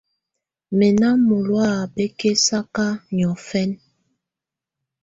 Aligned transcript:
Mɛ̀ 0.77 0.91
nà 0.99 1.07
mɔ̀lɔ̀á 1.27 1.71
bɛkɛsaka 1.93 2.85
niɔ̀fɛna. 3.15 3.77